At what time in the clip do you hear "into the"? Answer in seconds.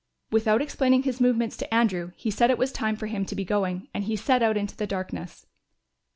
4.57-4.87